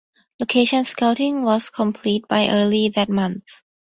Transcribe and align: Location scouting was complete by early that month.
Location 0.39 0.83
scouting 0.83 1.43
was 1.43 1.69
complete 1.69 2.27
by 2.27 2.49
early 2.49 2.89
that 2.89 3.07
month. 3.07 3.43